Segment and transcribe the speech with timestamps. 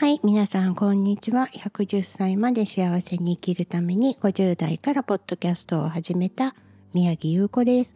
[0.00, 1.48] はい、皆さんこんにちは。
[1.52, 6.54] 110歳まで幸せに生きるために50代からポッドキャストを始めた
[6.94, 7.92] 宮城優子です。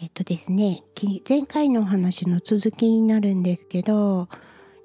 [0.00, 0.82] えっとですね、
[1.28, 4.30] 前回のお話の続きになるんですけど、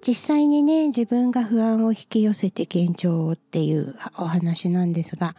[0.06, 5.38] 実際にね、自分が不安を引き寄せて現状っていうお話なんですが、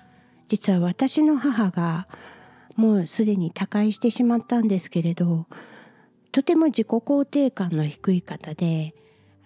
[0.49, 2.09] 実は私の母が
[2.75, 5.45] もうすでに他界してしまったんですけれど、
[6.33, 8.95] とても自己肯定感の低い方で、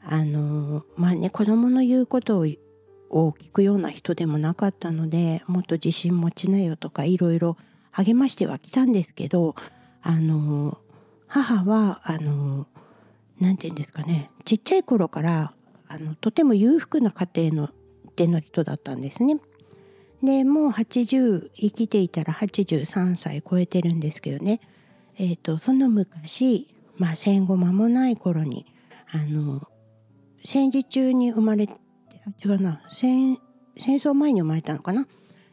[0.05, 2.47] あのまあね子供の言うことを
[3.11, 7.57] を聞くような人でもなかったのでもっと自信持ちなよとかいろいろ
[7.91, 9.57] 励ましてはきたんですけど
[10.01, 10.79] あの
[11.27, 12.69] 母はあの
[13.41, 15.55] なんて言うんですかねちっちゃい頃から
[15.89, 17.71] あのとても裕福な家庭の
[18.15, 19.39] での人だったんですね。
[20.23, 24.61] でもう80生きていたら83歳超えてるんですけどね、
[25.17, 28.67] えーと、その昔、まあ、戦後間もない頃に
[29.11, 29.67] あの
[30.45, 31.75] 戦時中に生まれて
[32.45, 32.83] 違うな。
[32.91, 33.39] 戦
[33.77, 35.07] 戦争前に生まれたのかな？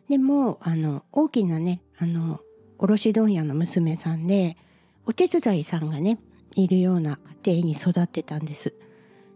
[0.10, 2.40] でもあの大きなねあの
[2.78, 4.58] 卸問屋の娘さんで
[5.06, 6.20] お手伝いさんがね
[6.56, 8.74] いるような家庭に育ってたんです。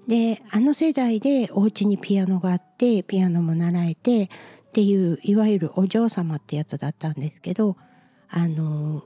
[0.08, 4.30] であの世代でお家にピアノがあってピアノも習えてっ
[4.74, 7.78] ていういわゆるお嬢様ってやつだったんですけど
[8.30, 9.04] あの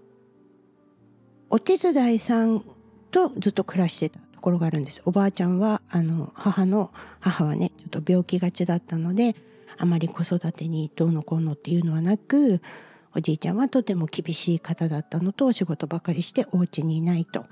[1.50, 2.64] お手伝いさん
[3.12, 4.20] とずっと暮らしてた。
[4.52, 5.02] ろがるんです。
[5.06, 9.36] おばあちゃんはあの母の母はねちょっと病気がちだったので
[9.78, 12.62] あまり子育てにどうのこうのっていうのはなく
[13.16, 17.46] おじいちゃんはとても厳しい方だったのとお仕事ばかりしてお家にいないと。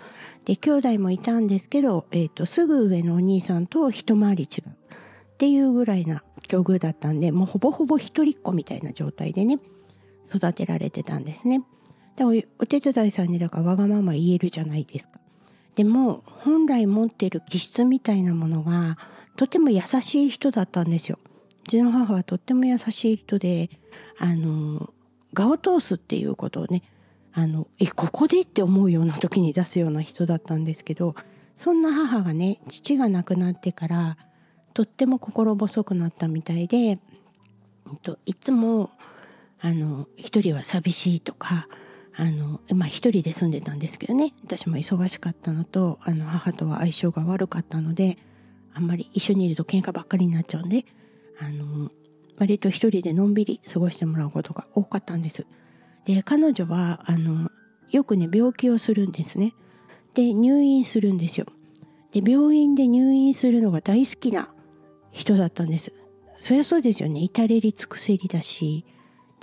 [0.44, 9.60] で兄弟もいたんですけど、えーと、すぐ上のお兄さんと一回り違うっていうぐらいな境遇だったんでもうほぼほぼ一人っ子みたいな状態でね
[10.34, 11.64] 育てられてたんですね。
[12.18, 15.23] でお手伝いさんにだからわがまま言えるじゃないですか。
[15.76, 18.98] でも本来持ってる気質みたいなものが
[19.36, 21.20] とても優しい人だったんですよ。
[21.66, 23.70] うちの母はとっても優しい人で
[24.20, 24.94] あの
[25.34, 26.84] 我を通すっていうことをね
[27.34, 31.16] あのえここでって思うような時に出すような人だったんですけど
[31.58, 34.18] そんな母がね父が亡くなってから
[34.74, 37.00] とっても心細くなったみたいで
[38.26, 38.92] いつも
[39.62, 41.68] あの一人は寂しいとか
[42.16, 48.18] あのまあ一人で住んでたんですけどね私も忙しかったのとあの母とは相性が悪かったので
[48.74, 50.86] あんまり一緒にいると喧嘩ばっかりになっちゃうんで
[51.40, 51.92] あの
[52.38, 55.46] 割と一人でのんびり過ごしてもらうことが多かったんです。
[56.06, 57.50] で彼女はあの
[57.90, 59.54] よくね病気をするんですね。
[60.14, 61.46] で入院するんですよ。
[62.12, 64.54] で病院で入院するのが大好きな
[65.12, 65.94] 人だったんです。
[66.40, 68.84] そりゃそうですよね至れり尽くせりだし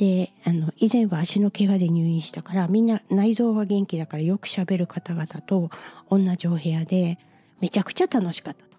[0.01, 5.69] であの以前は足の怪我で入院したからみんな内臓は元気だからよくしゃべる方々と
[6.09, 7.19] 同じお部屋で
[7.61, 8.71] めちゃくちゃ楽しかったと。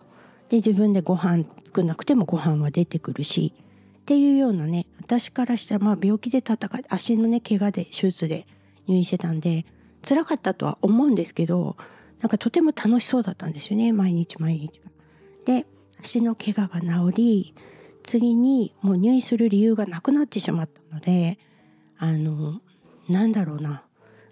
[0.49, 3.53] で自分でご飯作んなくてもご飯は出てくるし
[3.99, 8.47] っていうようなね私からしたらまあ病気で戦い足のね怪我で手術で
[8.87, 9.67] 入院してたんで
[10.01, 11.77] 辛かったとは思うんですけど
[12.21, 14.89] なんかとても楽しそうだったんですよね毎日毎日が。
[15.45, 15.67] で
[15.99, 17.53] 足の怪我が治り
[18.03, 21.39] 次にもう入院する理由がなくなってしまったので
[21.97, 22.61] あの
[23.09, 23.83] なんだろうな。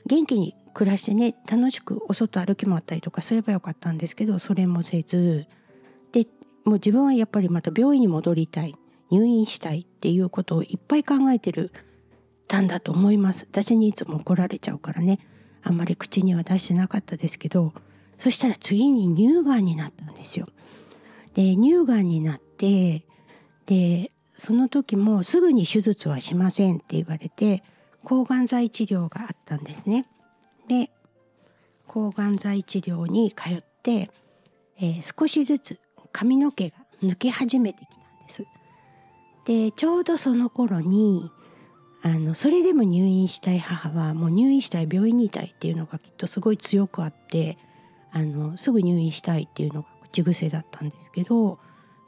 [0.05, 5.45] 元気に暮らしてね楽しくお外歩き回ったりとかすればよかったんですけどそれもせず
[6.11, 6.25] で
[6.63, 8.75] もう自分はやっぱりまた病院に戻りたい。
[9.11, 11.71] 入院したいっていうことをいっぱい考えてる
[12.47, 13.47] たんだと思います。
[13.49, 15.19] 私にいつも怒られちゃうからね。
[15.63, 17.73] あんまり口には出してなかったですけど
[18.17, 20.47] そしたら次に乳がんになったんですよ。
[21.33, 23.05] で乳がんになって
[23.69, 27.63] でその時もすぐに手術はしませんって言われて
[28.03, 30.07] 抗がん剤治療があったんですね。
[30.67, 30.89] で
[31.85, 34.09] 抗がん剤治療に通って、
[34.79, 35.79] えー、少しずつ
[36.11, 38.45] 髪の毛が抜け始めてきたんです。
[39.45, 41.29] でちょうどその頃に
[42.01, 47.59] あのそれでも入院したい母はもう入院したい病院にいたいっていうのがきっとすごい強くあって
[48.11, 51.59] あのすぐ入院したいっていうのが口癖だったんですけど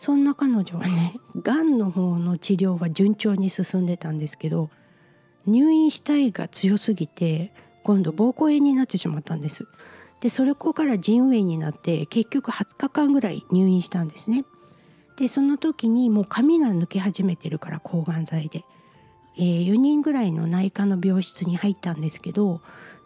[0.01, 4.72] そんな彼女はねがんの方の治療は順調に進んでたんですけど
[5.46, 7.53] 入院したいが強すぎて
[7.84, 9.67] 今度膀胱炎になってしまったんです。
[10.20, 14.43] でそれこから腎炎になって結局20日間ぐらい入院したんですね。
[15.17, 18.66] でその時にもう髪が抜け始めてるから抗がん剤で、
[19.37, 22.61] えー、4人ぐらいの内科の病室に入ったんですけど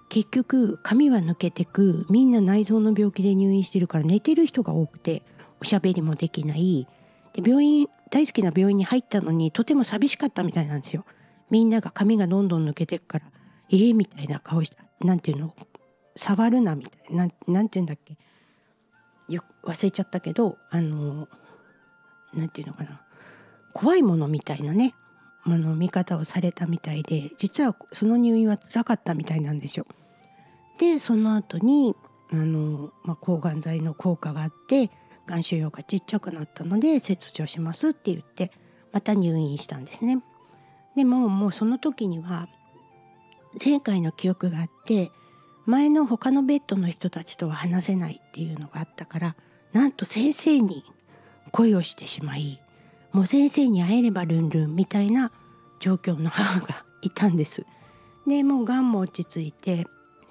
[0.07, 5.23] 結局髪は抜けてくみんな内臓の病気で入院してるから寝てる人が多くて
[5.61, 6.87] おしゃべりもできない。
[7.33, 11.05] で病院大好きな病院に入ったのにとても寂しかったみたいなんですよ。
[11.49, 13.25] みんなが髪がどんどん抜けてくから
[13.69, 14.83] えー、みたいな顔した。
[15.01, 15.53] なんていうの？
[16.15, 17.27] 触るなみたいな。
[17.47, 18.17] なんていうんだっけ？
[19.27, 21.27] よ忘れちゃったけどあの
[22.33, 23.01] 何て言うのかな。
[23.73, 24.93] 怖いものみたいなね。
[25.47, 29.85] あの見方をされたみたいで実はその入院は辛かったみたいなんですよ。
[30.79, 31.95] でその後に
[32.31, 34.89] あの、まあ、抗がん剤の効果があって
[35.27, 38.51] がん腫瘍がちっちゃくなったので切除しますって言って
[38.91, 40.21] また入院したんですね。
[40.95, 42.47] でももうその時には
[43.63, 45.11] 前回の記憶があって
[45.65, 49.35] 前の他のベッドの人たちとは話せないっていうのがあったから
[49.73, 50.85] なんと先生に
[51.51, 52.61] 恋をしてしまい
[53.11, 55.31] もう先生に会えればルンルンみたいな
[55.79, 57.65] 状況の母がいたんです。
[58.27, 59.85] でもうがんも落ち着いて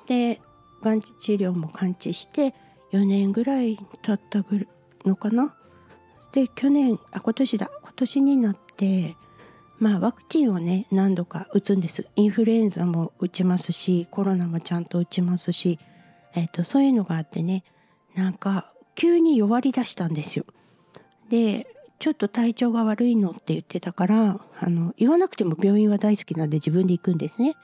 [0.07, 0.41] で
[0.83, 2.55] がん治療も完治して
[2.93, 4.69] 4年ぐらい経ったぐ
[5.05, 5.55] のかな？
[6.33, 9.17] で去年あ今年だ今年になって
[9.79, 15.79] まあワクチンをね何度か打つんですインフルエンザも打ちますしコロナもちゃんと打ちますし、
[16.35, 17.63] えーと、そういうのがあってね
[18.15, 20.45] なんか急に弱りだしたんですよ。
[21.29, 21.67] で
[22.01, 27.55] ちょっと体調が悪いのって言ってたからあの言わなくても病院は大好きなんで自分で行くんですね。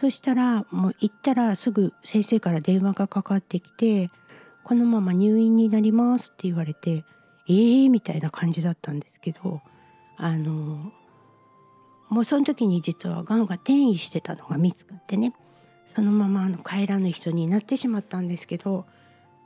[0.00, 4.10] そしたらもう行ったらすぐ先生から電話がかかってきて
[4.64, 7.04] 「このまま入院になります」って言われて
[7.48, 9.60] 「えー」みたいな感じだったんですけど
[10.16, 10.92] あの
[12.08, 15.34] もうその時に実はがんが転移してたのが見つかってね
[15.94, 18.84] そのままあの帰らぬ人になってしまったんですけど、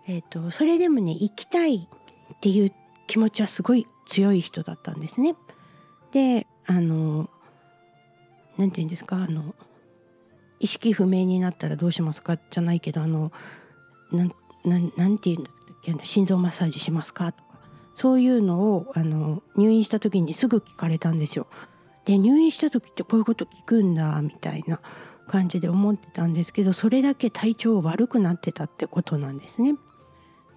[0.06, 1.88] えーと、それでもね行きたい
[2.34, 2.72] っていう
[3.06, 5.34] 気持ちはすごい強い人だったんですね。
[6.12, 7.28] であの
[8.56, 9.54] 何て言うんですかあの
[10.58, 12.36] 意識不明になったらどうしますか？
[12.36, 13.30] じゃないけどあの
[14.10, 14.32] なん
[14.68, 17.48] なんなんて言うんだっけ心臓マッサージしますかとか
[17.94, 21.46] そういうのをあの入院した時にすぐ聞かれたんですよ。
[22.04, 24.80] で入院した時ってこういうこと聞くんだみたいな
[25.26, 29.74] 感じで思ってたんですけどそれだけ体調悪くなってたってことなんですね。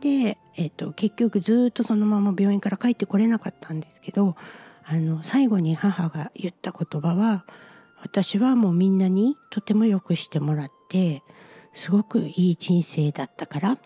[0.02, 4.36] で、えーと、結局ずっとそのまま病院から帰ってこれなかったんですけど
[4.84, 7.46] あの最後に母が言った言葉は
[8.02, 11.24] 私はもうみんなにとてもよくしてもらって
[11.74, 13.78] すごくいい人生だったから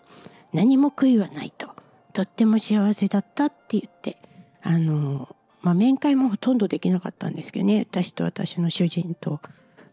[0.56, 1.68] 何も悔いはないと。
[2.12, 4.16] とっても幸せだったって言って
[4.62, 5.28] あの
[5.60, 7.80] まあ、面会もほとんどできなかったんですけどね。
[7.80, 9.40] 私と私の主人と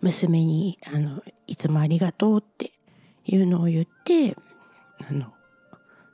[0.02, 2.72] 娘にあの「いつもありがとう」って
[3.26, 4.38] いうのを言って
[5.10, 5.34] あの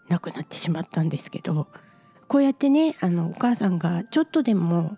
[0.08, 1.68] 亡くなってしまったんですけど。
[2.30, 4.98] こうやってねあのお母さんがちょっとでも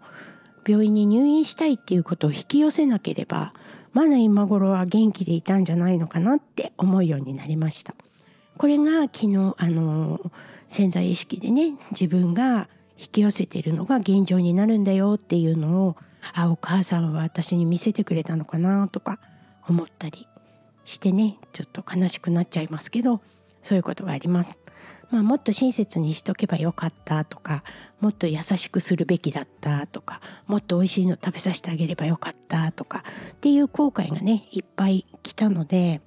[0.67, 3.53] 病院に入院したいっていうことを引き寄せなければ
[3.93, 7.95] まだ今頃は元気でいたんじゃないのかなって思うようになりました。
[8.57, 10.19] これが昨日あの
[10.67, 15.95] 潜在意識でね自分が引き寄せているのが現状になるんだよっていうのを
[16.33, 19.19] あお母さんは私に見せてくれたのかなとか
[19.67, 20.27] 思ったり
[20.85, 23.21] してねちょっと悲しくなっちゃいますけど
[23.63, 24.57] そういうことがあります。
[25.09, 27.63] まあ、もっと親切にしとけばよかったとか
[27.99, 33.03] もっと優しくするべきだったとかもっと美味しいの食べさせてあげればよかったとか
[33.33, 35.99] っていう後悔がねいっぱい来たので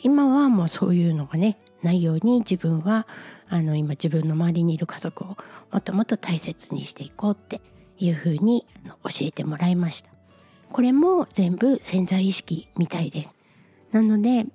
[0.00, 3.06] 今はもうそういうのがねないように自分は
[3.48, 5.36] あの今自分の周りにいる家族をも
[5.78, 7.60] っともっと大切にしていこうって
[7.98, 10.10] いうふうに教えてもらいました。
[10.70, 13.34] これも全部潜在意識みたいです。
[13.92, 14.46] なので、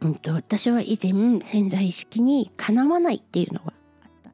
[0.00, 4.30] うんと、私は以前潜在意識にかなわないっていうのがあった。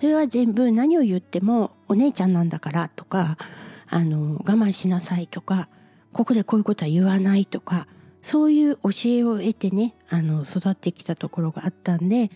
[0.00, 3.36] それは全部何を言ってもお姉ちゃんなんだからとか、
[3.86, 5.68] あの、我慢しなさいとか、
[6.12, 7.86] ここでこういうことは言わないとか、
[8.24, 12.30] そういう教えを得てね、あの、育ってきたところがあったんで、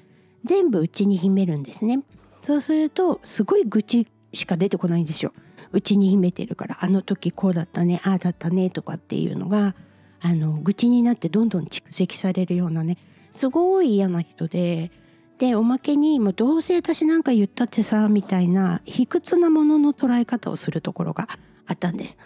[0.45, 2.04] 全部うちに秘めるんですね。
[2.42, 5.33] そうするとすごい愚痴しか出てこないんですよ。
[5.73, 9.75] うちに秘めてるからあの時こうだったねああだったねとかっていうのが
[10.21, 12.97] あの愚痴になってどんどん蓄積されるようなね
[13.35, 14.90] すごい嫌な人で
[15.38, 21.28] でおまけにもうどうせ私なんか言ったってさみたいな卑屈なものの捉え方をするところが
[21.66, 22.16] あったんです。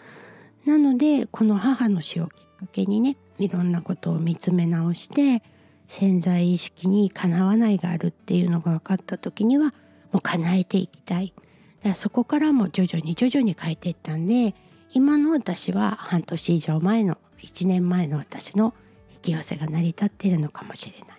[0.65, 5.43] なのでこの母の死をきっかけにねいろんなことを見つめ直して
[5.89, 9.75] 潜在意識にかなわないがあるっていうのが分かった時には
[10.13, 11.35] もう叶えていきたい。
[11.37, 11.43] だ
[11.83, 14.55] からそこからも徐々に徐々に変えていったんで
[14.93, 18.75] 今の私は半年以上前の1年前の私の
[19.15, 21.19] 引き寄せが成り立っているのかもしれない。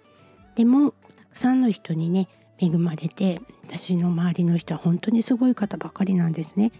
[0.55, 6.71] でもたくさんの人にね恵まれて私の周りの人は本当にすごい方ばかりなんですね。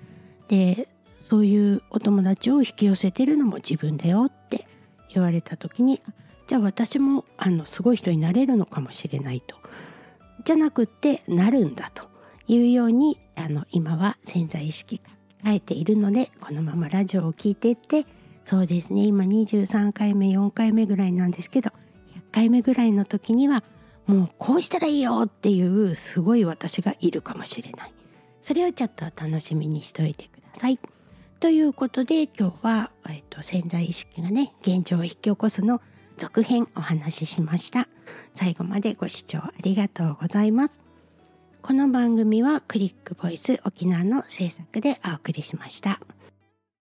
[0.47, 0.87] で
[1.29, 4.42] そういうお友達を引き寄せてるのも自分だよって
[5.13, 6.01] 言われた時に
[6.47, 9.55] じゃあ私もあのすごい人になれるのかもしれないと。
[10.45, 12.13] じゃなくってなるんだと。
[12.47, 15.03] いうようにあの今は潜在意識が
[15.43, 18.05] 変えているのでこのままラジオを聴いていって
[18.45, 23.63] そうですね今23回目4回目ぐらいなんですけど100回目ぐらいの時には
[24.05, 27.93] もうこうしたらいいよっていうすごい私がいるかもしれない。
[28.41, 30.77] それをちょっと楽しみにしておいてください。
[31.43, 35.81] ということで今日は、えっと、潜在意識がね現状を引き起こすの
[36.15, 37.89] 続編お話ししました
[38.33, 40.79] 最後までご視聴ありがとうございます
[41.61, 45.99] この番組はクリックボイス沖縄の制作でお送りしました。